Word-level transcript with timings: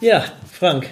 Ja, 0.00 0.22
Frank. 0.52 0.86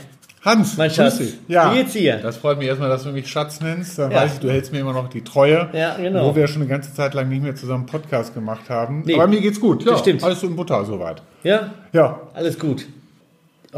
Hans, 0.45 0.77
Mein 0.77 0.91
Schatz. 0.93 1.21
Ja, 1.49 1.73
Wie 1.73 1.79
geht's 1.79 1.93
dir? 1.95 2.19
Das 2.19 2.37
freut 2.37 2.59
mich 2.59 2.69
erstmal, 2.69 2.89
dass 2.89 3.03
du 3.03 3.11
mich 3.11 3.27
Schatz 3.29 3.61
nennst. 3.61 3.99
Dann 3.99 4.13
Ja. 4.13 4.19
weiß 4.19 4.35
ich, 4.35 4.39
du 4.41 4.49
hältst 4.49 4.71
mir 4.73 4.79
immer 4.79 4.93
noch 4.93 5.09
die 5.09 5.23
Treue. 5.25 5.69
Ja, 5.73 5.97
genau. 5.97 6.25
Wo 6.31 6.37
wir 6.37 6.47
schon 6.47 6.63
eine 6.63 6.71
ganze 6.71 6.95
Zeit 6.95 7.15
lang 7.15 7.29
nicht 7.29 7.43
mehr 7.43 7.57
zusammen 7.57 7.87
Podcast 7.87 8.33
gemacht 8.33 8.71
haben. 8.71 9.03
Nee. 9.05 9.15
Aber 9.15 9.27
mir 9.27 9.41
geht's 9.41 9.61
gut. 9.61 9.85
Ja, 9.85 9.93
Das 9.93 10.01
stimmt. 10.01 10.23
Alles 10.23 10.41
so 10.41 10.47
in 10.47 10.55
Butter 10.55 10.85
soweit. 10.85 11.21
Ja, 11.43 11.71
Ja. 11.93 12.21
alles 12.33 12.59
gut. 12.61 12.87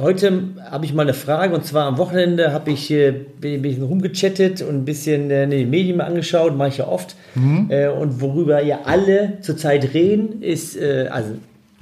Heute 0.01 0.43
habe 0.71 0.85
ich 0.85 0.95
mal 0.95 1.03
eine 1.03 1.13
Frage 1.15 1.53
und 1.55 1.65
zwar 1.65 1.87
am 1.87 1.99
Wochenende 1.99 2.53
habe 2.53 2.71
ich 2.71 2.89
äh, 2.91 3.11
bin 3.41 3.63
bisschen 3.63 3.83
rumgechattet 3.83 4.63
und 4.63 4.77
ein 4.77 4.85
bisschen 4.85 5.29
äh, 5.31 5.49
die 5.49 5.65
Medien 5.65 5.97
mal 5.97 6.05
angeschaut, 6.05 6.57
mache 6.57 6.69
ich 6.69 6.77
ja 6.79 6.87
oft. 6.87 7.17
Mhm. 7.35 7.67
Äh, 7.69 7.89
und 7.89 8.21
worüber 8.21 8.63
ja 8.63 8.81
alle 8.85 9.39
zurzeit 9.41 9.93
reden, 9.95 10.41
ist 10.41 10.77
äh, 10.77 11.09
also 11.11 11.31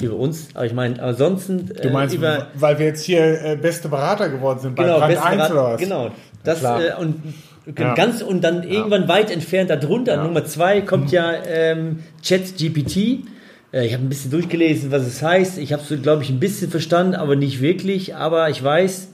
über 0.01 0.15
uns, 0.17 0.49
aber 0.55 0.65
ich 0.65 0.73
meine 0.73 1.03
ansonsten 1.03 1.71
äh, 1.77 1.83
Du 1.83 1.91
meinst, 1.91 2.15
über 2.15 2.47
weil 2.55 2.79
wir 2.79 2.87
jetzt 2.87 3.05
hier 3.05 3.43
äh, 3.45 3.57
beste 3.57 3.89
Berater 3.89 4.31
geworden 4.31 4.61
sind 4.61 4.77
bei 4.77 4.85
genau, 4.85 4.99
Brand 4.99 5.13
beste 5.13 5.27
1 5.27 5.43
Rat- 5.43 5.51
oder 5.53 5.65
was? 5.73 5.81
genau. 5.81 6.11
Das 6.43 6.63
äh, 6.63 6.93
und 6.99 7.17
Ja. 7.79 7.95
ganz 7.95 8.23
und 8.23 8.43
dann 8.45 8.63
irgendwann 8.63 9.09
weit 9.09 9.31
entfernt 9.31 9.69
darunter 9.69 10.15
Ja. 10.15 10.23
Nummer 10.25 10.45
zwei 10.47 10.81
kommt 10.81 11.13
ja 11.13 11.33
ähm, 11.47 11.99
ChatGPT. 12.27 13.25
Äh, 13.73 13.87
ich 13.87 13.93
habe 13.93 14.05
ein 14.05 14.09
bisschen 14.09 14.31
durchgelesen, 14.31 14.91
was 14.91 15.03
es 15.07 15.23
heißt. 15.23 15.59
Ich 15.59 15.73
habe 15.73 15.83
es, 15.89 16.03
glaube 16.03 16.23
ich, 16.23 16.31
ein 16.31 16.41
bisschen 16.41 16.71
verstanden, 16.71 17.15
aber 17.15 17.37
nicht 17.37 17.61
wirklich. 17.61 18.15
Aber 18.15 18.51
ich 18.51 18.63
weiß, 18.63 19.09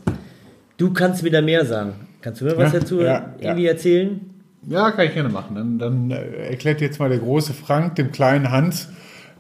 du 0.77 0.93
kannst 0.93 1.23
mir 1.23 1.31
da 1.31 1.43
mehr 1.43 1.65
sagen. 1.67 1.95
Kannst 2.21 2.41
du 2.41 2.45
mir 2.45 2.57
was 2.57 2.73
Ja, 2.73 2.79
dazu 2.81 3.01
ja, 3.01 3.05
ja. 3.07 3.25
irgendwie 3.41 3.67
erzählen? 3.67 4.21
Ja, 4.69 4.93
kann 4.93 5.07
ich 5.07 5.15
gerne 5.15 5.29
machen. 5.29 5.57
Dann, 5.57 5.79
dann 5.79 6.11
äh, 6.13 6.49
erklärt 6.51 6.81
jetzt 6.81 7.01
mal 7.01 7.09
der 7.09 7.19
große 7.19 7.53
Frank 7.53 7.97
dem 7.97 8.13
kleinen 8.13 8.51
Hans, 8.51 8.89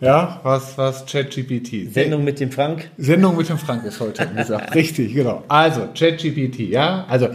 ja, 0.01 0.41
was, 0.43 0.77
was 0.77 1.07
ChatGPT 1.07 1.73
ist. 1.75 1.95
Sendung 1.95 2.25
mit 2.25 2.41
dem 2.41 2.51
Frank. 2.51 2.91
Sendung 2.99 3.37
mit 3.37 3.49
dem 3.49 3.59
Frank 3.59 3.85
ist 3.85 4.01
heute 4.01 4.27
gesagt. 4.37 4.75
Richtig, 4.75 5.15
genau. 5.15 5.45
Also, 5.47 5.87
ChatGPT, 5.97 6.59
ja. 6.71 7.05
Also, 7.09 7.29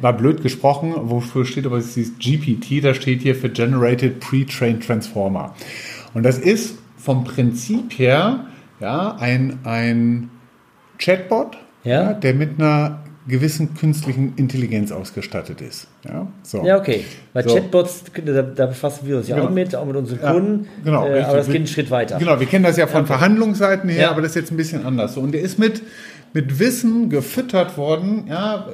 war 0.00 0.16
blöd 0.16 0.42
gesprochen, 0.42 0.94
wofür 0.96 1.46
steht 1.46 1.64
aber 1.64 1.76
es 1.76 1.96
ist 1.96 2.18
GPT, 2.18 2.82
das 2.82 2.96
steht 2.96 3.22
hier 3.22 3.36
für 3.36 3.48
Generated 3.48 4.18
Pre-Trained 4.18 4.84
Transformer. 4.84 5.54
Und 6.14 6.24
das 6.24 6.38
ist 6.38 6.76
vom 7.08 7.24
Prinzip 7.24 7.98
her, 7.98 8.40
ja, 8.80 9.16
ein, 9.18 9.60
ein 9.64 10.28
Chatbot, 10.98 11.56
Ja. 11.84 12.12
der 12.12 12.34
mit 12.34 12.58
einer 12.60 12.98
gewissen 13.26 13.72
künstlichen 13.74 14.34
Intelligenz 14.36 14.92
ausgestattet 14.92 15.62
ist. 15.62 15.86
Ja, 16.06 16.26
so. 16.42 16.62
Ja, 16.66 16.76
okay. 16.76 17.04
Bei 17.32 17.42
So. 17.42 17.54
Chatbots, 17.54 18.04
da, 18.26 18.42
da 18.42 18.66
befassen 18.66 19.08
wir 19.08 19.16
uns 19.16 19.28
ja 19.28 19.36
Genau. 19.36 19.48
auch 19.48 19.52
mit, 19.54 19.74
auch 19.74 19.86
mit 19.86 19.96
unseren 19.96 20.20
Ja, 20.20 20.32
Kunden. 20.32 20.68
genau, 20.84 21.06
Äh, 21.06 21.22
aber 21.22 21.38
das 21.38 21.46
geht 21.46 21.56
einen 21.56 21.66
Schritt 21.66 21.90
weiter. 21.90 22.18
Genau, 22.18 22.38
wir 22.40 22.46
kennen 22.46 22.64
das 22.64 22.76
ja 22.76 22.86
von 22.86 23.06
Verhandlungsseiten 23.06 23.88
her, 23.88 24.02
Ja. 24.02 24.10
aber 24.10 24.20
das 24.20 24.32
ist 24.32 24.36
jetzt 24.36 24.50
ein 24.50 24.58
bisschen 24.58 24.84
anders. 24.84 25.14
So, 25.14 25.22
Und 25.22 25.32
der 25.32 25.40
ist 25.40 25.58
mit, 25.58 25.80
mit 26.32 26.58
Wissen 26.58 27.10
gefüttert 27.10 27.76
worden, 27.76 28.24
ja, 28.28 28.66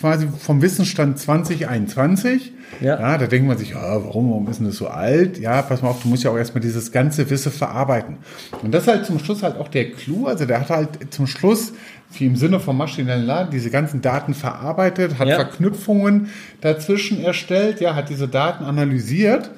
quasi 0.00 0.28
vom 0.38 0.62
Wissensstand 0.62 1.18
2021. 1.18 2.52
Ja. 2.80 3.18
da 3.18 3.26
denkt 3.26 3.46
man 3.46 3.56
sich, 3.56 3.70
ja, 3.70 4.04
warum, 4.04 4.30
warum 4.30 4.48
ist 4.48 4.58
denn 4.58 4.66
das 4.66 4.76
so 4.76 4.88
alt? 4.88 5.38
Ja, 5.38 5.62
pass 5.62 5.82
mal 5.82 5.90
auf, 5.90 6.02
du 6.02 6.08
musst 6.08 6.24
ja 6.24 6.30
auch 6.30 6.36
erstmal 6.36 6.60
dieses 6.62 6.90
ganze 6.90 7.28
Wissen 7.30 7.52
verarbeiten. 7.52 8.16
Und 8.62 8.72
das 8.72 8.82
ist 8.82 8.88
halt 8.88 9.06
zum 9.06 9.18
Schluss 9.18 9.42
halt 9.42 9.56
auch 9.56 9.68
der 9.68 9.92
Clou. 9.92 10.26
Also 10.26 10.44
der 10.44 10.60
hat 10.60 10.70
halt 10.70 11.12
zum 11.14 11.26
Schluss, 11.26 11.72
wie 12.18 12.26
im 12.26 12.36
Sinne 12.36 12.58
vom 12.58 12.76
maschinellen 12.76 13.26
Lernen, 13.26 13.50
diese 13.50 13.70
ganzen 13.70 14.00
Daten 14.02 14.34
verarbeitet, 14.34 15.18
hat 15.18 15.28
Ja. 15.28 15.36
Verknüpfungen 15.36 16.28
dazwischen 16.62 17.22
erstellt, 17.22 17.80
ja, 17.80 17.94
hat 17.94 18.08
diese 18.08 18.28
Daten 18.28 18.64
analysiert. 18.64 19.50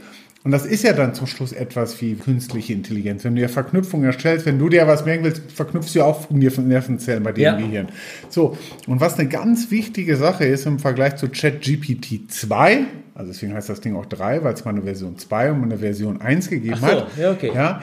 Und 0.47 0.53
das 0.53 0.65
ist 0.65 0.85
ja 0.85 0.93
dann 0.93 1.13
zum 1.13 1.27
Schluss 1.27 1.51
etwas 1.51 2.01
wie 2.01 2.15
künstliche 2.15 2.73
Intelligenz. 2.73 3.25
Wenn 3.25 3.35
du 3.35 3.43
ja 3.43 3.49
Verknüpfungen 3.49 4.07
erstellst, 4.07 4.47
wenn 4.47 4.61
du 4.61 4.69
dir 4.69 4.87
was 4.87 5.05
merken 5.05 5.25
willst, 5.25 5.43
verknüpfst 5.53 5.93
du 5.93 5.99
ja 5.99 6.05
auch 6.05 6.31
Nerv- 6.31 6.61
Nervenzellen 6.61 7.25
bei 7.25 7.33
dir 7.33 7.43
Ja. 7.43 7.57
Gehirn. 7.57 7.89
So, 8.29 8.57
und 8.87 9.01
was 9.01 9.19
eine 9.19 9.29
ganz 9.29 9.73
wichtige 9.73 10.15
Sache 10.17 10.45
ist 10.45 10.65
im 10.65 10.79
Vergleich 10.79 11.17
zu 11.17 11.29
ChatGPT 11.29 12.31
2, 12.31 12.85
also 13.17 13.33
deswegen 13.33 13.55
heißt 13.55 13.69
das 13.69 13.81
Ding 13.81 13.97
auch 13.97 14.07
3, 14.07 14.45
weil 14.45 14.55
es 14.55 14.65
mal 14.65 14.71
eine 14.71 14.83
Version 14.83 15.19
2 15.19 15.51
und 15.51 15.65
eine 15.65 15.79
Version 15.79 16.21
1 16.21 16.49
gegeben 16.49 16.77
Ach 16.81 16.91
so, 16.91 16.97
hat. 17.01 17.07
ja, 17.19 17.33
okay. 17.33 17.51
Ja, 17.53 17.83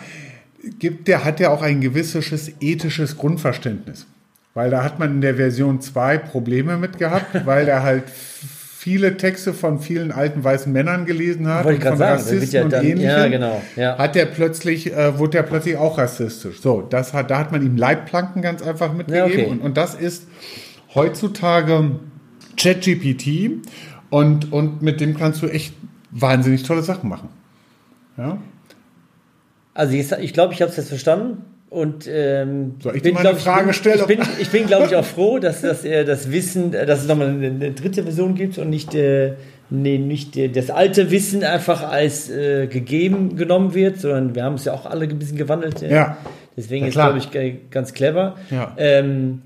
gibt, 0.80 1.10
der 1.10 1.26
hat 1.26 1.42
ja 1.42 1.50
auch 1.50 1.64
ein 1.64 1.82
gewisses 1.82 2.50
ethisches 2.62 3.18
Grundverständnis. 3.18 4.06
Weil 4.54 4.70
da 4.70 4.86
hat 4.86 5.00
man 5.00 5.16
in 5.16 5.20
der 5.20 5.36
Version 5.36 5.82
2 5.82 6.18
Probleme 6.18 6.78
mit 6.78 6.98
gehabt, 6.98 7.46
weil 7.46 7.66
der 7.66 7.84
halt 7.84 8.04
viele 8.84 9.16
Texte 9.16 9.54
von 9.54 9.80
vielen 9.80 10.12
alten 10.12 10.44
weißen 10.44 10.70
Männern 10.70 11.06
gelesen 11.06 11.48
hat 11.48 11.64
Wollte 11.64 11.78
ich 11.80 11.84
und 11.86 11.90
von 11.92 11.98
sagen, 12.00 12.12
Rassisten 12.18 12.52
ja 12.52 12.64
und 12.66 12.74
dann- 12.74 12.86
ähnlichem. 12.86 13.10
ja, 13.10 13.28
genau, 13.30 13.62
ja. 13.78 13.98
Hat 13.98 14.14
der 14.16 14.26
plötzlich, 14.26 14.92
äh, 14.94 15.18
wurde 15.18 15.32
der 15.38 15.44
plötzlich 15.44 15.78
auch 15.78 15.98
rassistisch. 15.98 16.60
So, 16.60 16.82
das 16.82 17.14
hat, 17.14 17.32
da 17.32 17.40
hat 17.40 17.54
man 17.54 17.66
ihm 17.66 17.78
Leitplanken 17.78 18.42
ganz 18.42 18.62
einfach 18.62 18.92
mitgegeben. 18.94 19.26
okay. 19.32 19.46
Und, 19.46 19.62
und 19.62 19.78
das 19.78 19.96
ist 19.96 20.28
heutzutage 20.94 21.92
ChatGPT 22.58 23.62
und, 24.10 24.52
und 24.52 24.82
mit 24.82 25.00
dem 25.00 25.18
kannst 25.18 25.42
du 25.42 25.48
echt 25.48 25.74
wahnsinnig 26.12 26.64
tolle 26.64 26.82
Sachen 26.84 27.08
machen. 27.10 27.30
Ja? 28.18 28.38
Also 29.74 29.94
jetzt, 29.96 30.12
ich 30.20 30.34
glaube, 30.34 30.54
ich 30.54 30.62
habe 30.62 30.70
es 30.72 30.76
jetzt 30.78 30.90
verstanden. 30.90 31.38
Und 31.74 32.08
ähm, 32.08 32.76
Soll 32.84 32.98
ich 32.98 33.02
dir 33.02 33.14
mal 33.14 33.26
eine 33.26 33.36
Frage 33.36 33.66
bin, 33.66 33.74
stellen? 33.74 34.00
Ich 34.02 34.06
bin, 34.06 34.20
ich 34.40 34.50
bin 34.50 34.68
glaube 34.68 34.86
ich, 34.86 34.96
auch 34.96 35.04
froh, 35.04 35.40
dass, 35.40 35.62
dass 35.62 35.84
er 35.84 36.06
das 36.06 36.32
Wissen, 36.32 36.72
äh, 36.76 36.86
dass 36.86 37.02
es 37.02 37.08
nochmal 37.08 37.30
eine, 37.30 37.48
eine 37.48 37.72
dritte 37.72 38.04
Version 38.04 38.36
gibt 38.36 38.60
und 38.60 38.70
nicht, 38.70 38.94
äh, 38.94 39.34
nee, 39.72 39.98
nicht 39.98 40.38
äh, 40.38 40.50
das 40.50 40.70
alte 40.70 41.10
Wissen 41.10 41.44
einfach 41.44 41.82
als 41.90 42.30
äh, 42.30 42.68
gegeben 42.68 43.38
genommen 43.38 43.74
wird, 43.74 44.00
sondern 44.00 44.36
wir 44.36 44.44
haben 44.44 44.54
es 44.54 44.66
ja 44.66 44.74
auch 44.74 44.86
alle 44.86 45.06
ein 45.06 45.18
bisschen 45.18 45.38
gewandelt. 45.38 45.82
äh. 45.82 45.92
Ja. 45.92 46.18
Deswegen 46.56 46.84
Ja, 46.86 46.90
ist, 46.90 46.94
glaube 46.94 47.18
ich, 47.18 47.70
ganz 47.72 47.94
clever. 47.96 48.36
Ja. 48.52 48.76
Ähm, 48.78 49.42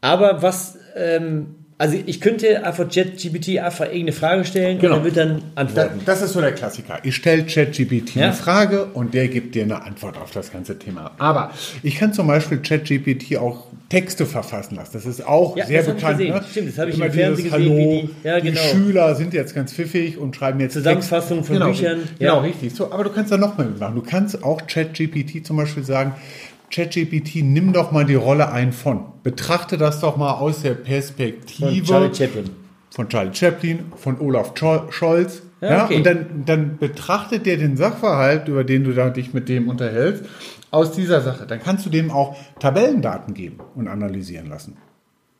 aber 0.00 0.40
was, 0.40 0.78
ähm, 0.96 1.56
also 1.78 1.98
ich 2.06 2.20
könnte 2.22 2.64
einfach 2.64 2.88
ChatGPT 2.88 3.58
einfach 3.58 3.84
irgendeine 3.84 4.12
Frage 4.12 4.44
stellen 4.46 4.78
Genau. 4.78 4.94
und 4.94 5.00
er 5.00 5.04
wird 5.04 5.16
dann 5.18 5.42
Da- 5.54 5.60
antworten. 5.60 6.00
Das 6.06 6.22
ist 6.22 6.32
so 6.32 6.40
der 6.40 6.52
Klassiker. 6.52 6.98
Ich 7.02 7.14
stelle 7.16 7.44
ChatGPT 7.44 8.14
Ja. 8.16 8.24
eine 8.26 8.32
Frage 8.32 8.86
und 8.86 9.12
der 9.12 9.28
gibt 9.28 9.54
dir 9.54 9.64
eine 9.64 9.82
Antwort 9.82 10.16
auf 10.16 10.30
das 10.30 10.50
ganze 10.52 10.78
Thema. 10.78 11.10
Aber 11.18 11.50
ich 11.82 11.96
kann 11.98 12.12
zum 12.14 12.26
Beispiel 12.28 12.58
ChatGPT 12.58 13.36
auch 13.36 13.66
Texte 13.90 14.26
verfassen 14.26 14.76
lassen. 14.76 14.90
Das 14.94 15.06
ist 15.06 15.24
auch 15.26 15.56
Ja, 15.56 15.66
sehr 15.66 15.82
das 15.82 15.94
bekannt. 15.94 16.18
Ne? 16.18 16.42
Stimmt, 16.50 16.70
das 16.70 16.78
habe 16.78 16.90
ich 16.90 16.96
Immer 16.96 17.06
im 17.06 17.12
Fernsehen 17.12 17.44
gesehen, 17.50 17.52
Hallo, 17.52 17.76
wie 17.76 18.08
die- 18.22 18.26
ja, 18.28 18.40
genau. 18.40 18.60
Schüler 18.60 19.14
sind 19.14 19.34
jetzt 19.34 19.54
ganz 19.54 19.72
pfiffig 19.72 20.18
und 20.18 20.34
schreiben 20.34 20.58
jetzt 20.60 20.72
Zusammenfassung 20.72 21.36
Text. 21.38 21.46
von 21.48 21.56
genau, 21.58 21.70
Büchern, 21.70 21.98
Genau, 22.18 22.34
ja. 22.36 22.40
richtig. 22.40 22.74
So, 22.74 22.90
aber 22.90 23.04
du 23.04 23.10
kannst 23.10 23.30
da 23.30 23.36
noch 23.36 23.56
mal 23.58 23.66
mitmachen. 23.66 23.94
Du 23.94 24.02
kannst 24.02 24.42
auch 24.42 24.66
ChatGPT 24.66 25.46
zum 25.46 25.56
Beispiel 25.58 25.84
sagen, 25.84 26.14
ChatGPT, 26.70 27.36
nimm 27.42 27.72
doch 27.72 27.92
mal 27.92 28.04
die 28.04 28.14
Rolle 28.14 28.50
ein 28.52 28.72
von. 28.72 29.00
Betrachte 29.22 29.76
das 29.78 30.00
doch 30.00 30.16
mal 30.16 30.32
aus 30.34 30.62
der 30.62 30.74
Perspektive 30.74 31.74
Von 31.76 31.84
Charlie 31.84 32.14
Chaplin. 32.14 32.50
von 32.90 33.08
Charlie 33.08 33.34
Chaplin, 33.34 33.78
von 33.96 34.20
Olaf 34.20 34.52
Scho- 34.54 34.90
Scholz. 34.90 35.42
Ja, 35.60 35.70
Ja, 35.70 35.84
okay. 35.84 35.96
Und 35.96 36.06
dann, 36.06 36.26
dann 36.44 36.76
betrachtet 36.78 37.46
der 37.46 37.56
den 37.56 37.76
Sachverhalt, 37.76 38.48
über 38.48 38.64
den 38.64 38.84
du 38.84 38.92
da 38.92 39.10
dich 39.10 39.32
mit 39.32 39.48
dem 39.48 39.68
unterhältst, 39.68 40.24
aus 40.70 40.92
dieser 40.92 41.20
Sache. 41.22 41.46
Dann 41.46 41.60
kannst 41.62 41.86
du 41.86 41.90
dem 41.90 42.10
auch 42.10 42.36
Tabellendaten 42.60 43.32
geben 43.34 43.58
und 43.74 43.88
analysieren 43.88 44.48
lassen. 44.48 44.76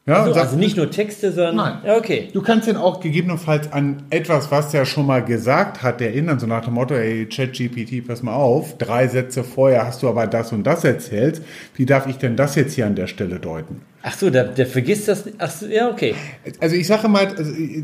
Ja, 0.09 0.23
So, 0.23 0.29
und 0.29 0.35
sag- 0.35 0.45
also 0.45 0.57
nicht 0.57 0.77
nur 0.77 0.89
Texte, 0.89 1.33
sondern. 1.33 1.57
Nein. 1.57 1.79
Ja, 1.85 1.97
okay. 1.97 2.29
Du 2.33 2.41
kannst 2.41 2.69
ihn 2.69 2.77
auch 2.77 3.01
gegebenenfalls 3.01 3.73
an 3.73 4.05
etwas, 4.11 4.53
was 4.53 4.71
der 4.71 4.85
schon 4.85 5.05
mal 5.05 5.25
gesagt 5.25 5.83
hat, 5.83 6.01
erinnern, 6.01 6.39
so 6.39 6.47
nach 6.47 6.65
dem 6.65 6.75
Motto, 6.75 6.95
ey, 6.95 7.27
ChatGPT, 7.27 8.07
pass 8.07 8.23
mal 8.23 8.35
auf, 8.35 8.79
drei 8.79 9.09
Sätze 9.09 9.43
vorher 9.43 9.85
hast 9.85 10.05
du 10.05 10.09
aber 10.09 10.29
das 10.29 10.53
und 10.53 10.65
das 10.65 10.85
erzählt. 10.85 11.43
Wie 11.75 11.87
darf 11.87 12.07
ich 12.07 12.19
denn 12.19 12.37
das 12.37 12.55
jetzt 12.55 12.75
hier 12.75 12.87
an 12.87 12.95
der 12.95 13.09
Stelle 13.09 13.41
deuten? 13.41 13.81
Ach 14.09 14.15
so, 14.17 14.31
der, 14.31 14.45
der 14.45 14.67
vergisst 14.67 15.09
das. 15.09 15.25
Ach 15.39 15.51
so, 15.51 15.67
ja, 15.67 15.91
okay. 15.91 16.15
Also 16.61 16.77
ich 16.77 16.87
sage 16.87 17.09
mal, 17.09 17.27
also 17.27 17.53
ich, 17.53 17.83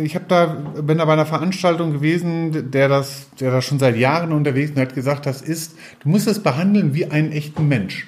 ich 0.00 0.14
habe 0.14 0.26
da 0.28 0.46
bin 0.46 0.98
da 0.98 1.04
bei 1.04 1.14
einer 1.14 1.26
Veranstaltung 1.26 1.92
gewesen, 1.92 2.70
der 2.70 2.88
das, 2.88 3.26
der 3.40 3.50
da 3.50 3.60
schon 3.60 3.80
seit 3.80 3.96
Jahren 3.96 4.30
unterwegs 4.32 4.70
ist 4.70 4.76
und 4.76 4.82
hat 4.82 4.94
gesagt, 4.94 5.26
das 5.26 5.42
ist, 5.42 5.74
du 6.04 6.08
musst 6.08 6.28
es 6.28 6.38
behandeln 6.38 6.94
wie 6.94 7.06
einen 7.06 7.32
echten 7.32 7.66
Mensch. 7.66 8.06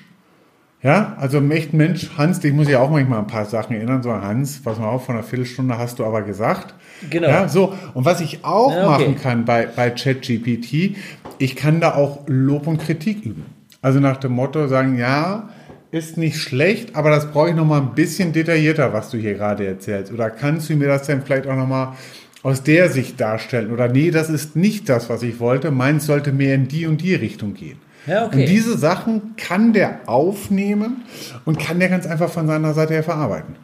Ja, 0.84 1.16
also 1.18 1.40
echten 1.40 1.78
Mensch, 1.78 2.10
Hans, 2.18 2.40
dich 2.40 2.52
muss 2.52 2.68
ja 2.68 2.78
auch 2.78 2.90
manchmal 2.90 3.20
an 3.20 3.24
ein 3.24 3.30
paar 3.30 3.46
Sachen 3.46 3.74
erinnern, 3.74 4.02
so 4.02 4.12
Hans, 4.12 4.60
pass 4.62 4.78
mal 4.78 4.88
auf, 4.88 5.06
von 5.06 5.14
einer 5.14 5.24
Viertelstunde 5.24 5.78
hast 5.78 5.98
du 5.98 6.04
aber 6.04 6.20
gesagt. 6.20 6.74
Genau. 7.08 7.26
Ja, 7.26 7.48
so. 7.48 7.72
Und 7.94 8.04
was 8.04 8.20
ich 8.20 8.44
auch 8.44 8.66
okay. 8.66 8.84
machen 8.84 9.16
kann 9.16 9.46
bei, 9.46 9.64
bei 9.64 9.88
ChatGPT, 9.88 10.96
ich 11.38 11.56
kann 11.56 11.80
da 11.80 11.94
auch 11.94 12.20
Lob 12.26 12.66
und 12.66 12.82
Kritik 12.82 13.24
üben. 13.24 13.46
Also 13.80 13.98
nach 13.98 14.18
dem 14.18 14.32
Motto 14.32 14.68
sagen, 14.68 14.98
ja, 14.98 15.48
ist 15.90 16.18
nicht 16.18 16.36
schlecht, 16.36 16.94
aber 16.94 17.08
das 17.08 17.30
brauche 17.30 17.48
ich 17.48 17.54
noch 17.54 17.64
mal 17.64 17.80
ein 17.80 17.94
bisschen 17.94 18.34
detaillierter, 18.34 18.92
was 18.92 19.08
du 19.08 19.16
hier 19.16 19.34
gerade 19.34 19.66
erzählst. 19.66 20.12
Oder 20.12 20.28
kannst 20.28 20.68
du 20.68 20.76
mir 20.76 20.88
das 20.88 21.06
dann 21.06 21.22
vielleicht 21.22 21.46
auch 21.46 21.56
noch 21.56 21.66
mal 21.66 21.96
aus 22.42 22.62
der 22.62 22.90
Sicht 22.90 23.18
darstellen? 23.18 23.72
Oder 23.72 23.88
nee, 23.88 24.10
das 24.10 24.28
ist 24.28 24.54
nicht 24.54 24.90
das, 24.90 25.08
was 25.08 25.22
ich 25.22 25.40
wollte. 25.40 25.70
Meins 25.70 26.04
sollte 26.04 26.30
mehr 26.30 26.54
in 26.54 26.68
die 26.68 26.86
und 26.86 27.00
die 27.00 27.14
Richtung 27.14 27.54
gehen. 27.54 27.78
Ja, 28.06 28.26
okay. 28.26 28.42
Und 28.42 28.48
diese 28.48 28.76
Sachen 28.76 29.36
kann 29.36 29.72
der 29.72 30.00
aufnehmen 30.06 31.04
und 31.44 31.58
kann 31.58 31.80
der 31.80 31.88
ganz 31.88 32.06
einfach 32.06 32.30
von 32.30 32.46
seiner 32.46 32.74
Seite 32.74 32.94
her 32.94 33.02
verarbeiten. 33.02 33.56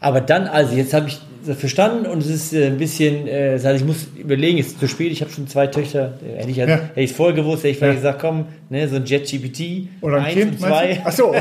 Aber 0.00 0.20
dann, 0.20 0.46
also 0.46 0.74
jetzt 0.74 0.92
habe 0.94 1.08
ich, 1.08 1.20
das 1.46 1.58
verstanden 1.58 2.06
und 2.06 2.18
es 2.18 2.28
ist 2.28 2.52
äh, 2.52 2.66
ein 2.66 2.78
bisschen, 2.78 3.26
äh, 3.26 3.56
ich 3.74 3.84
muss 3.84 4.06
überlegen, 4.16 4.58
es 4.58 4.68
ist 4.68 4.80
zu 4.80 4.88
spät, 4.88 5.12
ich 5.12 5.20
habe 5.20 5.30
schon 5.30 5.46
zwei 5.48 5.66
Töchter. 5.66 6.14
Äh, 6.24 6.38
Hätte 6.38 6.50
ich 6.50 6.56
ja. 6.56 6.66
hätte 6.66 6.90
ich 6.96 7.10
es 7.10 7.16
vorher 7.16 7.34
gewusst, 7.34 7.62
hätte 7.62 7.68
ich 7.68 7.78
vielleicht 7.78 7.98
gesagt, 7.98 8.20
komm, 8.20 8.46
ne, 8.68 8.88
so 8.88 8.96
ein 8.96 9.04
JetGPT. 9.04 9.88
Oder 10.00 10.16
ein 10.16 10.24
eins 10.24 10.34
Kind, 10.34 10.52
und 10.52 10.60
zwei. 10.60 11.00
Achso. 11.04 11.34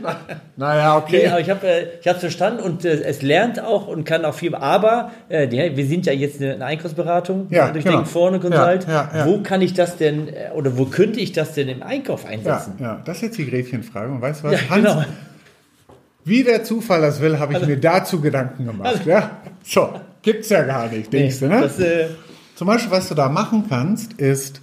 naja, 0.56 0.96
okay. 0.96 1.22
Nee, 1.22 1.28
aber 1.28 1.40
ich 1.40 1.50
habe 1.50 1.66
äh, 1.66 1.86
ich 2.00 2.08
hab's 2.08 2.20
verstanden 2.20 2.60
und 2.62 2.84
äh, 2.84 3.02
es 3.02 3.22
lernt 3.22 3.60
auch 3.62 3.88
und 3.88 4.04
kann 4.04 4.24
auch 4.24 4.34
viel. 4.34 4.54
Aber 4.54 5.12
äh, 5.28 5.48
die, 5.48 5.76
wir 5.76 5.86
sind 5.86 6.06
ja 6.06 6.12
jetzt 6.12 6.40
eine, 6.40 6.54
eine 6.54 6.64
Einkaufsberatung 6.66 7.46
Ja, 7.50 7.70
durch 7.70 7.84
genau. 7.84 7.96
Denken 7.98 8.10
vorne 8.10 8.40
Consult. 8.40 8.86
Ja, 8.86 9.10
ja, 9.12 9.18
ja. 9.18 9.26
Wo 9.26 9.38
kann 9.42 9.62
ich 9.62 9.74
das 9.74 9.96
denn 9.96 10.28
äh, 10.28 10.50
oder 10.54 10.76
wo 10.78 10.86
könnte 10.86 11.20
ich 11.20 11.32
das 11.32 11.54
denn 11.54 11.68
im 11.68 11.82
Einkauf 11.82 12.24
Ja, 12.24 12.30
einsetzen? 12.30 12.74
ja, 12.80 13.02
das 13.04 13.16
ist 13.18 13.22
jetzt 13.22 13.38
die 13.38 13.46
Gretchenfrage. 13.46 14.10
Und 14.12 14.20
weißt 14.20 14.42
du 14.42 14.48
was? 14.48 14.60
Ja, 14.68 14.76
genau. 14.76 15.04
Wie 16.24 16.42
der 16.42 16.64
Zufall 16.64 17.02
das 17.02 17.20
will, 17.20 17.38
habe 17.38 17.52
ich 17.54 17.66
mir 17.66 17.76
dazu 17.76 18.20
Gedanken 18.20 18.64
gemacht. 18.66 19.04
Ja? 19.06 19.42
So, 19.62 19.90
gibt's 20.22 20.48
ja 20.48 20.62
gar 20.62 20.88
nicht, 20.88 21.12
denkst 21.12 21.40
du, 21.40 21.48
ne? 21.48 21.60
Das, 21.60 21.78
äh, 21.78 22.06
Zum 22.54 22.66
Beispiel, 22.66 22.90
was 22.90 23.08
du 23.08 23.14
da 23.14 23.28
machen 23.28 23.64
kannst, 23.68 24.14
ist, 24.14 24.62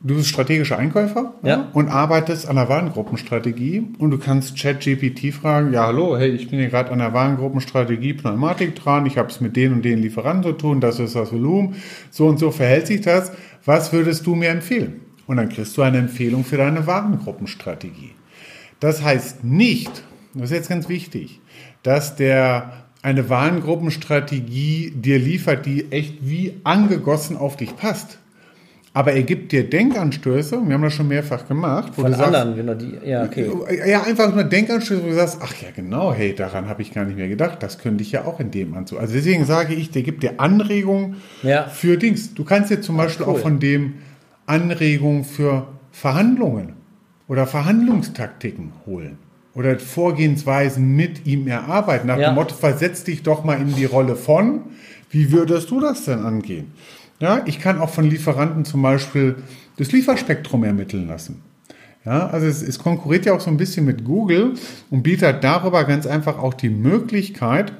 du 0.00 0.14
bist 0.16 0.28
strategischer 0.28 0.76
Einkäufer 0.78 1.34
Ja. 1.42 1.68
und 1.72 1.88
arbeitest 1.88 2.46
an 2.48 2.56
der 2.56 2.68
Warengruppenstrategie 2.68 3.94
und 3.98 4.10
du 4.10 4.18
kannst 4.18 4.60
ChatGPT 4.60 5.32
fragen, 5.32 5.72
ja 5.72 5.86
hallo, 5.86 6.18
hey, 6.18 6.28
ich 6.30 6.50
bin 6.50 6.58
hier 6.58 6.68
gerade 6.68 6.90
an 6.90 6.98
der 6.98 7.14
Warengruppenstrategie 7.14 8.12
Pneumatik 8.14 8.74
dran, 8.76 9.06
ich 9.06 9.16
habe 9.16 9.30
es 9.30 9.40
mit 9.40 9.56
den 9.56 9.72
und 9.72 9.84
den 9.84 10.00
Lieferanten 10.00 10.42
zu 10.42 10.52
tun, 10.52 10.80
das 10.80 10.98
ist 11.00 11.14
das 11.16 11.32
Volumen, 11.32 11.76
so 12.10 12.26
und 12.26 12.38
so 12.38 12.50
verhält 12.50 12.86
sich 12.88 13.00
das, 13.00 13.32
was 13.64 13.92
würdest 13.92 14.26
du 14.26 14.34
mir 14.34 14.50
empfehlen? 14.50 15.00
Und 15.26 15.38
dann 15.38 15.48
kriegst 15.48 15.76
du 15.76 15.82
eine 15.82 15.98
Empfehlung 15.98 16.44
für 16.44 16.56
deine 16.58 16.86
Warengruppenstrategie. 16.86 18.12
Das 18.80 19.02
heißt 19.02 19.42
nicht, 19.44 20.02
das 20.40 20.50
ist 20.50 20.56
jetzt 20.56 20.68
ganz 20.68 20.88
wichtig, 20.88 21.40
dass 21.82 22.16
der 22.16 22.72
eine 23.02 23.28
Warengruppenstrategie 23.28 24.92
dir 24.96 25.18
liefert, 25.18 25.66
die 25.66 25.90
echt 25.92 26.18
wie 26.22 26.54
angegossen 26.64 27.36
auf 27.36 27.56
dich 27.56 27.76
passt. 27.76 28.18
Aber 28.92 29.12
er 29.12 29.24
gibt 29.24 29.52
dir 29.52 29.68
Denkanstöße, 29.68 30.58
wir 30.66 30.72
haben 30.74 30.82
das 30.82 30.94
schon 30.94 31.08
mehrfach 31.08 31.46
gemacht, 31.46 31.92
wo 31.96 32.02
von 32.02 32.12
du 32.12 32.16
sagst, 32.16 32.34
anderen, 32.34 32.56
genau, 32.56 32.72
die, 32.72 32.96
ja, 33.06 33.24
okay. 33.24 33.46
ja, 33.86 34.02
einfach 34.04 34.34
nur 34.34 34.42
Denkanstöße, 34.44 35.02
wo 35.04 35.08
du 35.08 35.14
sagst, 35.14 35.38
ach 35.42 35.52
ja, 35.60 35.68
genau, 35.76 36.14
hey, 36.14 36.34
daran 36.34 36.66
habe 36.66 36.80
ich 36.80 36.94
gar 36.94 37.04
nicht 37.04 37.16
mehr 37.18 37.28
gedacht, 37.28 37.62
das 37.62 37.78
könnte 37.78 38.02
ich 38.02 38.12
ja 38.12 38.24
auch 38.24 38.40
in 38.40 38.50
dem 38.50 38.72
Anzug. 38.72 38.98
Also 38.98 39.12
deswegen 39.12 39.44
sage 39.44 39.74
ich, 39.74 39.90
der 39.90 40.00
gibt 40.02 40.22
dir 40.22 40.40
Anregungen 40.40 41.16
Ja. 41.42 41.64
für 41.68 41.98
Dings. 41.98 42.32
Du 42.32 42.42
kannst 42.44 42.70
dir 42.70 42.80
zum 42.80 42.96
Beispiel 42.96 43.26
cool. 43.26 43.34
auch 43.34 43.38
von 43.38 43.60
dem 43.60 43.94
Anregungen 44.46 45.24
für 45.24 45.66
Verhandlungen 45.92 46.72
oder 47.28 47.46
Verhandlungstaktiken 47.46 48.72
holen. 48.86 49.18
Oder 49.56 49.78
Vorgehensweisen 49.78 50.94
mit 50.94 51.26
ihm 51.26 51.48
erarbeiten. 51.48 52.06
Nach 52.06 52.18
Ja. 52.18 52.30
dem 52.30 52.34
Motto, 52.34 52.54
versetz 52.54 53.04
dich 53.04 53.22
doch 53.22 53.42
mal 53.42 53.58
in 53.60 53.74
die 53.74 53.86
Rolle 53.86 54.14
von, 54.14 54.60
wie 55.10 55.32
würdest 55.32 55.70
du 55.70 55.80
das 55.80 56.04
denn 56.04 56.20
angehen? 56.20 56.72
Ja, 57.20 57.40
ich 57.46 57.58
kann 57.58 57.80
auch 57.80 57.88
von 57.88 58.04
Lieferanten 58.04 58.64
zum 58.66 58.82
Beispiel 58.82 59.36
das 59.78 59.92
Lieferspektrum 59.92 60.62
ermitteln 60.64 61.08
lassen. 61.08 61.40
Ja, 62.04 62.26
also 62.28 62.46
es, 62.46 62.62
es 62.62 62.78
konkurriert 62.78 63.24
ja 63.26 63.32
auch 63.32 63.40
so 63.40 63.50
ein 63.50 63.56
bisschen 63.56 63.84
mit 63.86 64.04
Google 64.04 64.52
und 64.90 65.02
bietet 65.02 65.42
darüber 65.42 65.84
ganz 65.84 66.06
einfach 66.06 66.38
auch 66.38 66.54
die 66.54 66.68
Möglichkeit, 66.68 67.72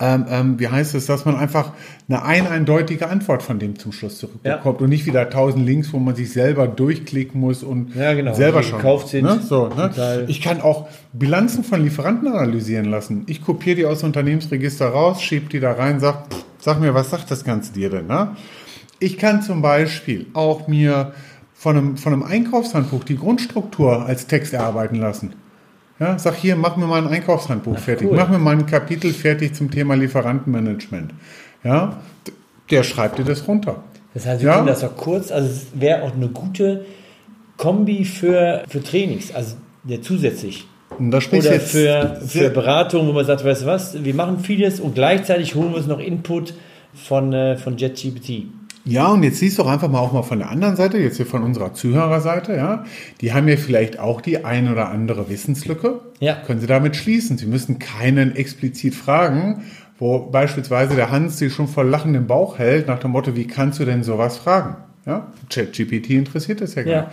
ähm, 0.00 0.24
ähm, 0.28 0.58
wie 0.58 0.68
heißt 0.68 0.94
es, 0.94 1.06
dass 1.06 1.26
man 1.26 1.36
einfach 1.36 1.72
eine 2.08 2.22
ein 2.22 2.46
eindeutige 2.46 3.08
Antwort 3.08 3.42
von 3.42 3.58
dem 3.58 3.78
zum 3.78 3.92
Schluss 3.92 4.18
zurückbekommt 4.18 4.80
und 4.80 4.88
nicht 4.88 5.04
wieder 5.04 5.28
tausend 5.28 5.66
Links, 5.66 5.92
wo 5.92 5.98
man 5.98 6.16
sich 6.16 6.32
selber 6.32 6.66
durchklicken 6.66 7.38
muss 7.38 7.62
und 7.62 7.94
Ja, 7.94 8.14
genau, 8.14 8.32
selber 8.32 8.62
schon 8.62 8.78
gekauft 8.78 9.08
sind. 9.08 9.24
Ne? 9.24 9.40
So, 9.46 9.68
ne? 9.68 10.24
Ich 10.26 10.40
kann 10.40 10.62
auch 10.62 10.88
Bilanzen 11.12 11.64
von 11.64 11.82
Lieferanten 11.82 12.28
analysieren 12.28 12.86
lassen. 12.86 13.24
Ich 13.26 13.42
kopiere 13.42 13.76
die 13.76 13.84
aus 13.84 14.00
dem 14.00 14.06
Unternehmensregister 14.06 14.88
raus, 14.88 15.22
schiebe 15.22 15.50
die 15.50 15.60
da 15.60 15.72
rein, 15.72 16.00
sag, 16.00 16.32
pff, 16.32 16.44
sag 16.58 16.80
mir, 16.80 16.94
was 16.94 17.10
sagt 17.10 17.30
das 17.30 17.44
Ganze 17.44 17.74
dir 17.74 17.90
denn? 17.90 18.06
Ne? 18.06 18.36
Ich 18.98 19.18
kann 19.18 19.42
zum 19.42 19.60
Beispiel 19.60 20.26
auch 20.32 20.66
mir 20.66 21.12
von 21.52 21.76
einem, 21.76 21.96
von 21.98 22.14
einem 22.14 22.22
Einkaufshandbuch 22.22 23.04
die 23.04 23.16
Grundstruktur 23.16 24.06
als 24.06 24.26
Text 24.26 24.54
erarbeiten 24.54 24.96
lassen. 24.96 25.34
Ja, 26.00 26.18
sag 26.18 26.36
hier, 26.36 26.56
mach 26.56 26.76
mir 26.76 26.86
mal 26.86 27.02
ein 27.02 27.08
Einkaufshandbuch 27.08 27.78
fertig. 27.78 28.08
cool. 28.08 28.16
Mach 28.16 28.30
mir 28.30 28.38
mal 28.38 28.52
ein 28.56 28.64
Kapitel 28.66 29.12
fertig 29.12 29.54
zum 29.54 29.70
Thema 29.70 29.94
Lieferantenmanagement. 29.94 31.12
Ja, 31.62 32.00
der 32.70 32.82
schreibt 32.84 33.18
dir 33.18 33.24
das 33.24 33.46
runter. 33.46 33.84
Das 34.14 34.26
heißt, 34.26 34.40
wir 34.40 34.48
Ja. 34.48 34.54
können 34.56 34.66
das 34.68 34.82
auch 34.82 34.96
kurz, 34.96 35.30
also 35.30 35.48
es 35.48 35.66
wäre 35.74 36.02
auch 36.02 36.14
eine 36.14 36.28
gute 36.28 36.86
Kombi 37.58 38.04
für, 38.06 38.62
für 38.68 38.82
Trainings, 38.82 39.32
also 39.34 39.56
ja, 39.84 40.00
zusätzlich. 40.00 40.66
Oder 40.98 41.20
jetzt 41.52 41.70
für, 41.70 42.20
für 42.26 42.50
Beratung, 42.50 43.06
wo 43.06 43.12
man 43.12 43.24
sagt, 43.24 43.44
weißt 43.44 43.62
du 43.62 43.66
was, 43.66 44.02
wir 44.02 44.14
machen 44.14 44.40
vieles 44.40 44.80
und 44.80 44.94
gleichzeitig 44.94 45.54
holen 45.54 45.70
wir 45.70 45.76
uns 45.76 45.86
noch 45.86 46.00
Input 46.00 46.54
von, 46.94 47.32
äh, 47.32 47.56
von 47.56 47.76
JetGPT. 47.76 48.46
Ja, 48.90 49.08
und 49.08 49.22
jetzt 49.22 49.38
siehst 49.38 49.58
du 49.58 49.62
auch 49.62 49.68
einfach 49.70 49.88
mal 49.88 50.00
auch 50.00 50.12
mal 50.12 50.22
von 50.22 50.40
der 50.40 50.50
anderen 50.50 50.74
Seite, 50.76 50.98
jetzt 50.98 51.16
hier 51.16 51.26
von 51.26 51.42
unserer 51.44 51.74
Zuhörerseite, 51.74 52.56
ja, 52.56 52.84
die 53.20 53.32
haben 53.32 53.46
ja 53.46 53.56
vielleicht 53.56 53.98
auch 54.00 54.20
die 54.20 54.44
ein 54.44 54.70
oder 54.70 54.88
andere 54.88 55.28
Wissenslücke. 55.30 56.00
Ja. 56.18 56.34
Können 56.46 56.60
sie 56.60 56.66
damit 56.66 56.96
schließen. 56.96 57.38
Sie 57.38 57.46
müssen 57.46 57.78
keinen 57.78 58.34
explizit 58.34 58.94
fragen, 58.94 59.62
wo 59.98 60.18
beispielsweise 60.30 60.96
der 60.96 61.10
Hans 61.10 61.38
sich 61.38 61.52
schon 61.54 61.68
vor 61.68 61.84
Lachen 61.84 62.14
im 62.14 62.26
Bauch 62.26 62.58
hält, 62.58 62.88
nach 62.88 62.98
dem 62.98 63.12
Motto, 63.12 63.36
wie 63.36 63.46
kannst 63.46 63.78
du 63.78 63.84
denn 63.84 64.02
sowas 64.02 64.38
fragen? 64.38 64.76
Ja, 65.06 65.28
ChatGPT 65.48 66.10
interessiert 66.10 66.60
das 66.60 66.74
ja 66.74 66.82
gar 66.82 66.92
Ja. 66.92 67.00
nicht. 67.02 67.12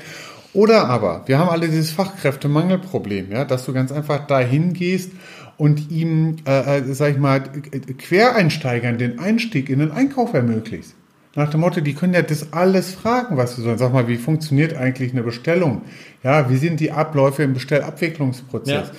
Oder 0.54 0.88
aber, 0.88 1.22
wir 1.28 1.38
haben 1.38 1.50
alle 1.50 1.68
dieses 1.68 1.92
Fachkräftemangelproblem, 1.92 3.32
ja, 3.32 3.46
dass 3.46 3.66
du 3.66 3.74
ganz 3.74 3.92
einfach 3.92 4.26
dahin 4.26 4.74
gehst 4.74 5.12
und 5.58 5.92
ihm, 5.92 6.38
äh, 6.48 6.80
äh, 6.80 6.94
sag 6.94 7.12
ich 7.12 7.18
mal, 7.20 7.42
Quereinsteigern 7.42 8.98
den 8.98 9.20
Einstieg 9.20 9.70
in 9.70 9.80
den 9.80 9.92
Einkauf 9.92 10.34
ermöglicht. 10.34 10.96
Nach 11.38 11.52
dem 11.52 11.60
Motto, 11.60 11.82
die 11.82 11.94
können 11.94 12.16
ja 12.16 12.24
das 12.24 12.52
alles 12.52 12.96
fragen, 12.96 13.38
was 13.38 13.56
du 13.56 13.62
sollen. 13.62 13.78
Sag 13.78 13.94
mal, 13.94 14.08
wie 14.08 14.16
funktioniert 14.16 14.76
eigentlich 14.76 15.12
eine 15.12 15.22
Bestellung? 15.22 15.84
Ja, 16.24 16.50
wie 16.50 16.58
sind 16.58 16.80
die 16.80 16.92
Abläufe 16.92 17.44
im 17.44 17.54
Bestellabwicklungsprozess? 17.54 18.88
Ja. 18.88 18.92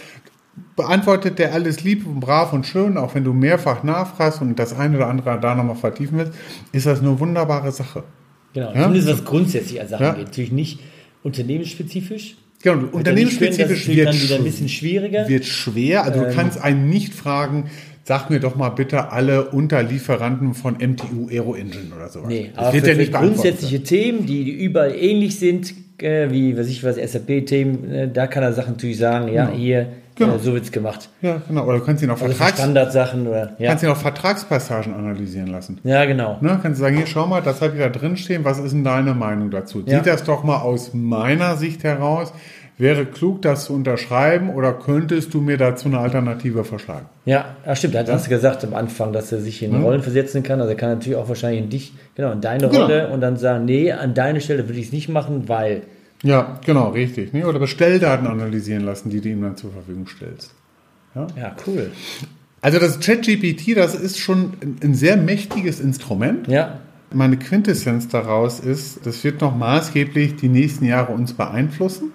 Beantwortet 0.76 1.40
der 1.40 1.52
alles 1.52 1.82
lieb 1.82 2.06
und 2.06 2.20
brav 2.20 2.52
und 2.52 2.64
schön, 2.64 2.96
auch 2.96 3.16
wenn 3.16 3.24
du 3.24 3.32
mehrfach 3.32 3.82
nachfragst 3.82 4.40
und 4.40 4.56
das 4.56 4.72
eine 4.72 4.96
oder 4.98 5.08
andere 5.08 5.40
da 5.40 5.56
nochmal 5.56 5.74
vertiefen 5.74 6.16
willst, 6.18 6.32
ist 6.70 6.86
das 6.86 7.00
eine 7.00 7.18
wunderbare 7.18 7.72
Sache. 7.72 8.04
Genau, 8.54 8.72
Ja. 8.72 8.84
zumindest 8.84 9.08
was 9.08 9.24
grundsätzlich 9.24 9.80
an 9.80 9.88
Sachen 9.88 10.02
Ja. 10.06 10.12
geht. 10.12 10.26
Natürlich 10.26 10.52
nicht 10.52 10.80
unternehmensspezifisch. 11.24 12.36
Genau, 12.62 12.88
unternehmensspezifisch 12.92 13.88
ist 13.88 13.96
wird, 13.96 14.08
dann 14.08 14.20
wieder 14.20 14.34
ein 14.36 14.40
sch- 14.40 14.44
bisschen 14.44 14.68
schwieriger. 14.68 15.28
wird 15.28 15.44
schwer. 15.44 16.04
Also 16.04 16.20
du 16.24 16.34
kannst 16.34 16.60
einen 16.60 16.88
nicht 16.90 17.14
fragen, 17.14 17.70
sag 18.04 18.30
mir 18.30 18.40
doch 18.40 18.56
mal 18.56 18.70
bitte 18.70 19.12
alle 19.12 19.50
Unterlieferanten 19.50 20.54
von 20.54 20.74
MTU 20.74 21.28
Aero 21.30 21.54
Engine 21.54 21.94
oder 21.96 22.08
sowas. 22.08 22.28
Nee, 22.28 22.50
das 22.54 22.64
aber 22.64 22.72
wird 22.74 22.84
für, 22.86 22.90
ja 22.92 22.96
nicht 22.96 23.12
grundsätzliche 23.12 23.82
Themen, 23.82 24.26
die, 24.26 24.50
überall 24.50 24.94
ähnlich 24.94 25.38
sind, 25.38 25.72
äh, 26.02 26.30
wie, 26.30 26.56
was 26.56 26.68
ich 26.68 26.82
was, 26.82 26.96
SAP-Themen, 26.96 27.90
äh, 27.92 28.08
da 28.12 28.26
kann 28.26 28.42
er 28.42 28.52
Sachen 28.52 28.72
natürlich 28.72 28.98
sagen, 28.98 29.32
ja, 29.32 29.50
hier, 29.50 29.88
Genau. 30.18 30.34
äh, 30.34 30.38
so 30.38 30.52
wird's 30.52 30.70
gemacht. 30.72 31.08
Ja, 31.22 31.40
genau. 31.46 31.64
Oder 31.64 31.78
du 31.78 31.84
kannst 31.84 32.02
ihn 32.02 32.10
auch, 32.10 32.20
Also 32.20 32.34
Vertrags 32.34 32.58
Standardsachen 32.58 33.26
oder, 33.26 33.52
ja. 33.58 33.68
kannst 33.70 33.84
ihn 33.84 33.90
auch 33.90 33.96
Vertragspassagen 33.96 34.94
analysieren 34.94 35.48
lassen. 35.48 35.78
Ja, 35.84 36.04
genau. 36.04 36.38
Ne? 36.40 36.58
Kannst 36.62 36.78
du 36.80 36.84
sagen, 36.84 36.96
hier, 36.96 37.06
schau 37.06 37.26
mal, 37.26 37.40
das 37.40 37.60
habe 37.62 37.74
ich 37.74 37.80
da 37.80 37.88
drin 37.88 38.16
stehen, 38.16 38.44
was 38.44 38.58
ist 38.58 38.72
denn 38.72 38.84
deine 38.84 39.14
Meinung 39.14 39.50
dazu? 39.50 39.82
Ja. 39.86 39.98
Sieht 39.98 40.06
das 40.06 40.24
doch 40.24 40.44
mal 40.44 40.58
aus 40.60 40.92
meiner 40.94 41.56
Sicht 41.56 41.84
heraus. 41.84 42.32
Wäre 42.80 43.06
klug, 43.06 43.42
das 43.42 43.64
zu 43.64 43.72
unterschreiben 43.72 44.50
oder 44.50 44.72
könntest 44.72 45.34
du 45.34 45.40
mir 45.40 45.56
dazu 45.56 45.88
eine 45.88 45.98
Alternative 45.98 46.62
verschlagen? 46.62 47.06
Ja, 47.24 47.56
ja 47.66 47.74
stimmt. 47.74 47.96
Da 47.96 48.04
hast 48.06 48.26
du 48.26 48.30
gesagt 48.30 48.64
am 48.64 48.72
Anfang, 48.72 49.12
dass 49.12 49.32
er 49.32 49.40
sich 49.40 49.64
in 49.64 49.82
Rollen 49.82 50.00
versetzen 50.00 50.44
kann. 50.44 50.60
Also 50.60 50.70
er 50.74 50.76
kann 50.76 50.90
natürlich 50.90 51.18
auch 51.18 51.28
wahrscheinlich 51.28 51.60
in 51.64 51.70
dich, 51.70 51.92
genau, 52.14 52.30
in 52.30 52.40
deine 52.40 52.68
Genau. 52.68 52.82
Rolle 52.82 53.08
und 53.08 53.20
dann 53.20 53.36
sagen, 53.36 53.64
nee, 53.64 53.90
an 53.90 54.14
deine 54.14 54.40
Stelle 54.40 54.68
würde 54.68 54.78
ich 54.78 54.86
es 54.86 54.92
nicht 54.92 55.08
machen, 55.08 55.48
weil. 55.48 55.82
Ja, 56.22 56.58
genau, 56.64 56.90
richtig. 56.90 57.32
Ne? 57.32 57.46
Oder 57.46 57.58
Bestelldaten 57.58 58.26
analysieren 58.26 58.84
lassen, 58.84 59.10
die 59.10 59.20
du 59.20 59.28
ihm 59.28 59.42
dann 59.42 59.56
zur 59.56 59.72
Verfügung 59.72 60.06
stellst. 60.06 60.54
Ja, 61.14 61.56
cool. 61.66 61.90
Also 62.60 62.78
das 62.78 63.00
ChatGPT, 63.00 63.76
das 63.76 63.94
ist 63.94 64.18
schon 64.18 64.52
ein, 64.82 64.94
sehr 64.94 65.16
mächtiges 65.16 65.80
Instrument. 65.80 66.48
Ja, 66.48 66.80
Meine 67.12 67.36
Quintessenz 67.36 68.08
daraus 68.08 68.60
ist, 68.60 69.06
das 69.06 69.22
wird 69.24 69.40
noch 69.40 69.56
maßgeblich 69.56 70.36
die 70.36 70.48
nächsten 70.48 70.84
Jahre 70.84 71.12
uns 71.12 71.32
beeinflussen. 71.32 72.12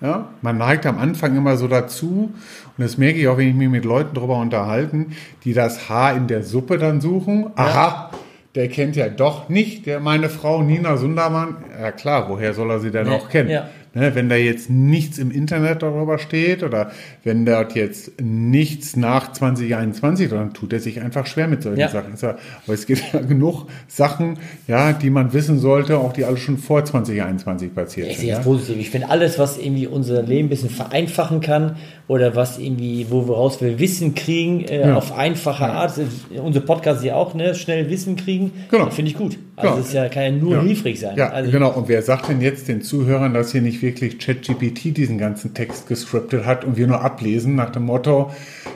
Ja, 0.00 0.28
man 0.42 0.58
neigt 0.58 0.86
am 0.86 0.98
Anfang 0.98 1.36
immer 1.36 1.56
so 1.56 1.66
dazu, 1.66 2.32
und 2.76 2.84
das 2.84 2.98
merke 2.98 3.18
ich 3.18 3.26
auch, 3.26 3.36
wenn 3.36 3.48
ich 3.48 3.54
mich 3.56 3.68
mit 3.68 3.84
Leuten 3.84 4.14
darüber 4.14 4.36
unterhalten, 4.36 5.16
die 5.42 5.54
das 5.54 5.88
Haar 5.88 6.16
in 6.16 6.28
der 6.28 6.44
Suppe 6.44 6.78
dann 6.78 7.00
suchen. 7.00 7.50
Aha, 7.56 8.10
der 8.54 8.68
kennt 8.68 8.96
ja 8.96 9.08
doch 9.08 9.48
nicht, 9.48 9.86
der 9.86 10.00
meine 10.00 10.28
Frau 10.28 10.62
Nina 10.62 10.96
Sundermann. 10.96 11.56
Ja 11.80 11.92
klar, 11.92 12.28
woher 12.28 12.54
soll 12.54 12.70
er 12.70 12.80
sie 12.80 12.90
denn 12.90 13.08
Nee, 13.08 13.14
auch 13.16 13.28
kennen? 13.28 13.50
ja. 13.50 13.68
Ne, 13.94 14.14
wenn 14.14 14.28
da 14.28 14.36
jetzt 14.36 14.68
nichts 14.70 15.18
im 15.18 15.30
Internet 15.30 15.82
darüber 15.82 16.18
steht 16.18 16.62
oder 16.62 16.90
wenn 17.24 17.46
dort 17.46 17.74
jetzt 17.74 18.20
nichts 18.20 18.96
nach 18.96 19.32
2021, 19.32 20.28
dann 20.28 20.52
tut 20.52 20.72
er 20.72 20.80
sich 20.80 21.00
einfach 21.00 21.26
schwer 21.26 21.48
mit 21.48 21.62
solchen 21.62 21.80
Ja. 21.80 21.88
Sachen. 21.88 22.14
Ja- 22.20 22.36
Aber 22.66 22.74
es 22.74 22.86
gibt 22.86 23.02
ja 23.12 23.20
genug 23.20 23.66
Sachen, 23.86 24.38
ja, 24.66 24.92
die 24.92 25.10
man 25.10 25.32
wissen 25.32 25.58
sollte, 25.58 25.98
auch 25.98 26.12
die 26.12 26.24
alle 26.24 26.36
schon 26.36 26.58
vor 26.58 26.84
2021 26.84 27.74
passiert 27.74 28.08
Ich 28.08 28.18
sind. 28.18 28.28
Ja? 28.28 28.38
positiv. 28.40 28.76
Ich 28.78 28.90
finde 28.90 29.08
alles, 29.10 29.38
was 29.38 29.58
irgendwie 29.58 29.86
unser 29.86 30.22
Leben 30.22 30.46
ein 30.46 30.50
bisschen 30.50 30.70
vereinfachen 30.70 31.40
kann 31.40 31.76
oder 32.08 32.36
was 32.36 32.58
irgendwie, 32.58 33.06
wo 33.10 33.26
woraus 33.26 33.60
wir 33.60 33.78
Wissen 33.78 34.14
kriegen, 34.14 34.64
äh, 34.64 34.80
Ja. 34.88 34.96
auf 34.96 35.16
einfache 35.16 35.64
Art. 35.66 35.98
äh, 35.98 36.38
Unser 36.40 36.60
Podcast 36.60 37.02
ja 37.04 37.14
auch, 37.14 37.34
ne? 37.34 37.54
Schnell 37.54 37.88
Wissen 37.90 38.16
kriegen. 38.16 38.52
Genau. 38.70 38.90
Finde 38.90 39.10
ich 39.10 39.16
gut. 39.16 39.38
Also 39.56 39.74
Ja. 39.74 39.80
es 39.80 39.86
ist 39.88 39.92
ja, 39.94 40.08
kann 40.08 40.22
ja 40.22 40.30
nur 40.30 40.52
Ja. 40.54 40.62
hilfreich 40.62 41.00
sein. 41.00 41.16
Ja, 41.16 41.30
also, 41.30 41.50
genau. 41.50 41.70
Und 41.72 41.88
wer 41.88 42.00
sagt 42.02 42.28
denn 42.28 42.40
jetzt 42.40 42.68
den 42.68 42.80
Zuhörern, 42.82 43.34
dass 43.34 43.52
hier 43.52 43.60
nicht 43.62 43.82
wirklich 43.88 44.18
ChatGPT 44.18 44.96
diesen 44.96 45.16
ganzen 45.16 45.54
Text 45.54 45.88
gescriptet 45.88 46.44
hat 46.44 46.64
und 46.64 46.76
wir 46.76 46.86
nur 46.86 47.00
ablesen 47.00 47.54
nach 47.54 47.70
dem 47.70 47.84
Motto, 47.84 48.30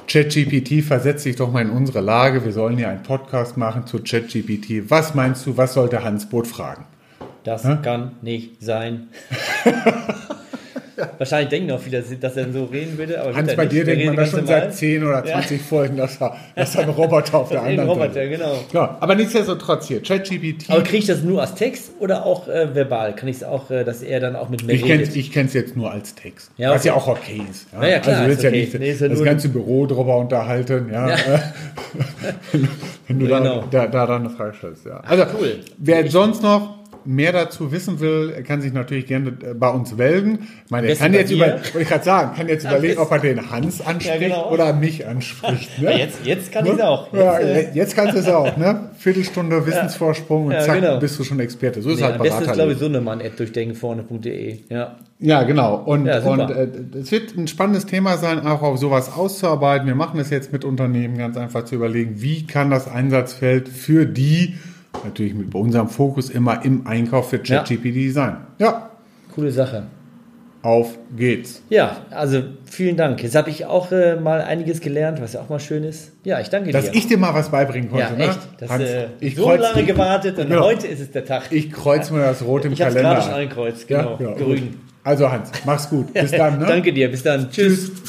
ChatGPT 0.08 0.82
versetzt 0.82 1.24
sich 1.24 1.36
doch 1.36 1.52
mal 1.52 1.60
in 1.62 1.70
unsere 1.70 2.00
Lage, 2.00 2.44
wir 2.44 2.52
sollen 2.52 2.78
hier 2.78 2.88
einen 2.88 3.02
Podcast 3.02 3.58
machen 3.58 3.86
zu 3.86 3.98
ChatGPT. 3.98 4.90
Was 4.90 5.14
meinst 5.14 5.46
du, 5.46 5.58
was 5.58 5.74
sollte 5.74 6.02
Hans 6.02 6.28
Boot 6.28 6.46
fragen? 6.46 6.86
Das 7.44 7.62
kann 7.82 8.12
nicht 8.22 8.62
sein. 8.62 9.08
Wahrscheinlich 11.22 11.50
denken 11.50 11.70
auch 11.70 11.78
viele, 11.78 12.02
dass 12.02 12.36
er 12.36 12.52
so 12.52 12.64
reden 12.64 12.98
würde. 12.98 13.20
Aber 13.22 13.32
Hans, 13.32 13.54
bei 13.54 13.64
dir 13.66 13.84
denkt 13.84 14.06
man 14.06 14.16
das 14.16 14.32
schon 14.32 14.44
seit 14.44 14.74
10 14.74 15.04
oder 15.04 15.24
20 15.24 15.62
Folgen, 15.62 15.96
dass 15.96 16.20
er, 16.20 16.36
dass 16.56 16.74
er 16.74 16.82
ein 16.82 16.88
Roboter 16.88 17.38
auf 17.38 17.48
der 17.50 17.62
anderen 17.62 17.88
Roboter, 17.88 18.12
Seite 18.12 18.28
genau. 18.28 18.58
Ja, 18.72 18.96
aber 18.98 19.14
nichtsdestotrotz 19.14 19.86
hier, 19.86 20.02
ChatGPT. 20.02 20.68
Aber 20.68 20.82
kriege 20.82 20.98
ich 20.98 21.06
das 21.06 21.22
nur 21.22 21.40
als 21.40 21.54
Text 21.54 21.92
oder 22.00 22.26
auch 22.26 22.48
äh, 22.48 22.74
verbal? 22.74 23.14
Kann 23.14 23.28
ich 23.28 23.36
es 23.36 23.44
auch, 23.44 23.70
äh, 23.70 23.84
dass 23.84 24.02
er 24.02 24.18
dann 24.18 24.34
auch 24.34 24.48
mit 24.48 24.66
mir 24.66 24.72
Ich 24.72 24.82
kenne 24.82 25.02
redet? 25.02 25.14
ich 25.14 25.30
kenn's 25.30 25.54
jetzt 25.54 25.76
nur 25.76 25.92
als 25.92 26.16
Text. 26.16 26.50
Ja, 26.56 26.70
Was 26.70 26.80
okay. 26.80 26.88
ja 26.88 26.94
auch 26.94 27.06
okay 27.06 27.40
ist. 27.48 27.68
Ja, 27.72 27.86
ja, 27.86 27.98
klar, 28.00 28.16
also 28.16 28.22
du 28.24 28.28
willst 28.28 28.38
ist 28.38 28.42
ja 28.42 28.50
okay. 28.50 28.60
nicht 28.60 29.00
Nee, 29.00 29.06
ja 29.06 29.08
das 29.08 29.22
ganze 29.24 29.48
Büro 29.48 29.86
drüber 29.86 30.16
unterhalten. 30.16 30.90
Ja. 30.92 31.08
Ja. 31.08 31.16
Wenn 33.06 33.18
du 33.20 33.26
Genau. 33.26 33.64
da, 33.70 33.86
da, 33.86 33.86
da 33.86 34.06
dann 34.06 34.26
eine 34.26 34.30
Frage 34.30 34.54
stellst. 34.58 34.86
Ja. 34.86 34.98
Also, 35.06 35.24
cool. 35.38 35.60
wer 35.78 36.10
sonst 36.10 36.42
noch 36.42 36.81
mehr 37.04 37.32
dazu 37.32 37.72
wissen 37.72 38.00
will, 38.00 38.42
kann 38.46 38.60
sich 38.60 38.72
natürlich 38.72 39.06
gerne 39.06 39.30
äh, 39.30 39.54
bei 39.54 39.68
uns 39.68 39.96
melden. 39.96 40.48
Ich 40.64 40.70
meine, 40.70 40.88
er 40.88 40.96
kann 40.96 41.12
jetzt 41.12 41.30
über, 41.30 41.46
wollte 41.46 41.80
ich 41.80 41.88
gerade 41.88 42.04
sagen, 42.04 42.36
kann 42.36 42.48
jetzt 42.48 42.64
überlegen, 42.64 42.98
ob 42.98 43.10
er 43.10 43.18
den 43.18 43.50
Hans 43.50 43.80
anspricht 43.80 44.20
genau. 44.20 44.50
oder 44.50 44.72
mich 44.72 45.06
anspricht. 45.06 45.78
Ne? 45.78 45.90
Ja, 45.90 45.98
jetzt, 45.98 46.18
jetzt 46.24 46.52
kann 46.52 46.66
ich 46.66 46.72
es 46.72 46.80
auch. 46.80 47.12
Ja, 47.12 47.40
Jetzt, 47.40 47.74
äh, 47.74 47.78
jetzt 47.78 47.96
kannst 47.96 48.14
du 48.14 48.18
es 48.18 48.28
auch, 48.28 48.56
ne? 48.56 48.90
Viertelstunde 48.98 49.66
Wissensvorsprung 49.66 50.46
und 50.46 50.52
Ja, 50.52 50.60
zack, 50.60 50.80
genau. 50.80 50.98
bist 50.98 51.18
du 51.18 51.24
schon 51.24 51.40
Experte. 51.40 51.82
So 51.82 51.90
ist 51.90 51.96
nee, 51.96 52.04
halt 52.04 52.16
am 52.16 52.22
besten 52.22 52.34
ist, 52.34 52.40
Berater. 52.44 52.56
glaube 52.56 52.72
ich, 52.72 52.78
so 52.78 52.86
eine 52.86 53.00
Mann-App 53.00 53.36
durchdenkenvorne.de. 53.36 54.58
Ja. 54.68 54.96
Ja, 55.18 55.44
genau. 55.44 55.76
Und, 55.76 56.06
Ja, 56.06 56.18
und 56.20 56.50
äh, 56.50 56.68
es 57.00 57.12
wird 57.12 57.36
ein 57.36 57.46
spannendes 57.46 57.86
Thema 57.86 58.16
sein, 58.16 58.44
auch 58.46 58.62
auf 58.62 58.78
sowas 58.78 59.12
auszuarbeiten. 59.16 59.86
Wir 59.86 59.94
machen 59.94 60.18
es 60.18 60.30
jetzt 60.30 60.52
mit 60.52 60.64
Unternehmen 60.64 61.16
ganz 61.16 61.36
einfach 61.36 61.64
zu 61.64 61.76
überlegen, 61.76 62.20
wie 62.20 62.46
kann 62.46 62.70
das 62.70 62.88
Einsatzfeld 62.88 63.68
für 63.68 64.04
die, 64.04 64.56
natürlich 65.04 65.34
mit 65.34 65.54
unserem 65.54 65.88
Fokus 65.88 66.30
immer 66.30 66.64
im 66.64 66.86
Einkauf 66.86 67.30
für 67.30 67.36
Ja. 67.44 67.58
ChatGPT 67.62 68.12
sein. 68.12 68.36
Ja, 68.58 68.90
Coole 69.34 69.50
Sache. 69.50 69.84
auf 70.62 70.96
geht's. 71.16 71.62
Ja, 71.70 71.96
also 72.10 72.42
vielen 72.64 72.96
Dank. 72.96 73.22
Jetzt 73.22 73.34
habe 73.34 73.50
ich 73.50 73.64
auch 73.66 73.90
äh, 73.92 74.16
mal 74.16 74.42
einiges 74.42 74.80
gelernt, 74.80 75.20
was 75.20 75.32
ja 75.32 75.40
auch 75.40 75.48
mal 75.48 75.58
schön 75.58 75.82
ist. 75.84 76.12
Ja, 76.24 76.38
ich 76.40 76.50
danke 76.50 76.70
Dass 76.70 76.90
dir. 76.90 76.96
ich 76.96 77.06
dir 77.08 77.18
mal 77.18 77.34
was 77.34 77.48
beibringen 77.50 77.90
ja, 77.96 78.06
konnte. 78.08 78.22
echt. 78.22 78.36
Ne? 78.36 78.56
Das, 78.58 78.70
Hans, 78.70 78.82
äh, 78.84 79.06
ich 79.20 79.34
so 79.34 79.50
lange 79.50 79.84
gewartet 79.84 80.38
und 80.38 80.48
Genau. 80.48 80.62
heute 80.64 80.86
ist 80.86 81.00
es 81.00 81.10
der 81.10 81.24
Tag. 81.24 81.44
Ich 81.50 81.72
kreuze 81.72 82.12
mir 82.12 82.20
das 82.20 82.42
rot 82.42 82.64
im 82.64 82.72
Ich 82.74 82.80
habe 82.80 82.90
es 82.90 82.94
Kalender. 82.96 83.14
gerade 83.14 83.26
schon 83.26 83.40
angekreuzt. 83.40 83.88
Genau. 83.88 84.16
Ja, 84.20 84.28
ja, 84.28 84.34
Grün. 84.36 84.60
gut. 84.60 84.78
Also 85.04 85.30
Hans, 85.32 85.50
mach's 85.66 85.88
gut. 85.90 86.12
Bis 86.12 86.30
dann. 86.30 86.58
Ne? 86.60 86.66
Danke 86.66 86.92
dir. 86.92 87.10
Bis 87.10 87.22
dann. 87.24 87.50
Tschüss. 87.50 87.90
Tschüss. 87.90 88.02